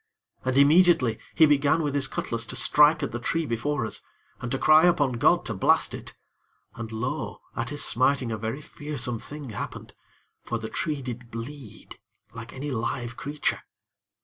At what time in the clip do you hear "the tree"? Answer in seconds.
3.11-3.45, 10.57-11.03